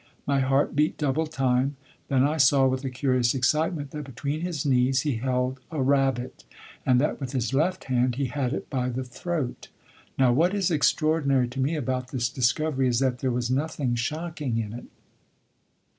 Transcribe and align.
My 0.25 0.39
heart 0.39 0.75
beat 0.75 0.97
double 0.97 1.27
time. 1.27 1.75
Then 2.07 2.23
I 2.23 2.37
saw, 2.37 2.65
with 2.65 2.83
a 2.83 2.89
curious 2.89 3.35
excitement, 3.35 3.91
that 3.91 4.03
between 4.03 4.41
his 4.41 4.65
knees 4.65 5.01
he 5.01 5.17
held 5.17 5.59
a 5.69 5.79
rabbit, 5.79 6.43
and 6.87 6.99
that 6.99 7.21
with 7.21 7.33
his 7.33 7.53
left 7.53 7.83
hand 7.83 8.15
he 8.15 8.25
had 8.25 8.51
it 8.51 8.67
by 8.67 8.89
the 8.89 9.03
throat. 9.03 9.67
Now, 10.17 10.33
what 10.33 10.55
is 10.55 10.71
extraordinary 10.71 11.47
to 11.49 11.59
me 11.59 11.75
about 11.75 12.09
this 12.09 12.29
discovery 12.29 12.87
is 12.87 12.97
that 12.97 13.19
there 13.19 13.29
was 13.29 13.51
nothing 13.51 13.93
shocking 13.93 14.57
in 14.57 14.73
it. 14.73 14.85